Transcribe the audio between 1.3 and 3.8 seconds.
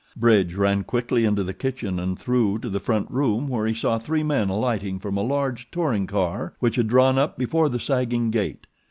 the kitchen and through to the front room where he